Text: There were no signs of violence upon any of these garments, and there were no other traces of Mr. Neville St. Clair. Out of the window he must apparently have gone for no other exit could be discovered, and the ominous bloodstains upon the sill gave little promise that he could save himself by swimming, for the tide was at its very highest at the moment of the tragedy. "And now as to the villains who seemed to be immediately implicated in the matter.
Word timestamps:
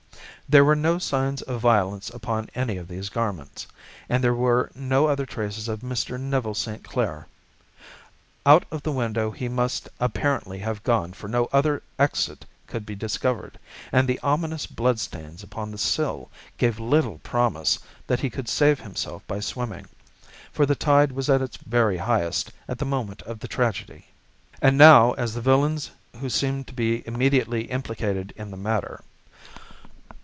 There 0.49 0.65
were 0.65 0.75
no 0.75 0.97
signs 0.99 1.41
of 1.43 1.61
violence 1.61 2.09
upon 2.09 2.49
any 2.53 2.75
of 2.75 2.89
these 2.89 3.07
garments, 3.07 3.67
and 4.09 4.21
there 4.21 4.33
were 4.35 4.69
no 4.75 5.05
other 5.07 5.25
traces 5.25 5.69
of 5.69 5.79
Mr. 5.79 6.19
Neville 6.19 6.55
St. 6.55 6.83
Clair. 6.83 7.27
Out 8.45 8.65
of 8.69 8.83
the 8.83 8.91
window 8.91 9.31
he 9.31 9.47
must 9.47 9.87
apparently 10.01 10.59
have 10.59 10.83
gone 10.83 11.13
for 11.13 11.29
no 11.29 11.47
other 11.53 11.81
exit 11.97 12.43
could 12.67 12.85
be 12.85 12.95
discovered, 12.95 13.57
and 13.93 14.09
the 14.09 14.19
ominous 14.21 14.65
bloodstains 14.67 15.41
upon 15.41 15.71
the 15.71 15.77
sill 15.77 16.29
gave 16.57 16.81
little 16.81 17.19
promise 17.19 17.79
that 18.07 18.19
he 18.19 18.29
could 18.29 18.49
save 18.49 18.81
himself 18.81 19.25
by 19.27 19.39
swimming, 19.39 19.85
for 20.51 20.65
the 20.65 20.75
tide 20.75 21.13
was 21.13 21.29
at 21.29 21.41
its 21.41 21.55
very 21.55 21.95
highest 21.95 22.51
at 22.67 22.77
the 22.77 22.83
moment 22.83 23.21
of 23.21 23.39
the 23.39 23.47
tragedy. 23.47 24.05
"And 24.61 24.77
now 24.77 25.13
as 25.13 25.31
to 25.31 25.35
the 25.35 25.41
villains 25.49 25.91
who 26.17 26.29
seemed 26.29 26.67
to 26.67 26.73
be 26.73 27.07
immediately 27.07 27.67
implicated 27.71 28.33
in 28.35 28.51
the 28.51 28.57
matter. 28.57 29.01